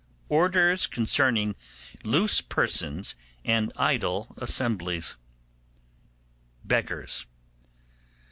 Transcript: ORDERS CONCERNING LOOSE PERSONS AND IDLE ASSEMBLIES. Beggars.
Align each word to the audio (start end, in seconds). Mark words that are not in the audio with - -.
ORDERS 0.29 0.87
CONCERNING 0.87 1.53
LOOSE 2.03 2.41
PERSONS 2.41 3.13
AND 3.45 3.71
IDLE 3.75 4.35
ASSEMBLIES. 4.41 5.15
Beggars. 6.65 7.27